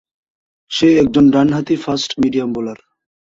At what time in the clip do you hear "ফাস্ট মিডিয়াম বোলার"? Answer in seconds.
1.75-2.79